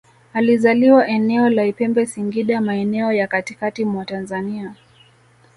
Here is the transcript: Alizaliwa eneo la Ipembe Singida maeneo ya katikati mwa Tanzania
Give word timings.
Alizaliwa 0.33 1.07
eneo 1.07 1.49
la 1.49 1.65
Ipembe 1.65 2.05
Singida 2.05 2.61
maeneo 2.61 3.11
ya 3.13 3.27
katikati 3.27 3.85
mwa 3.85 4.05
Tanzania 4.05 4.75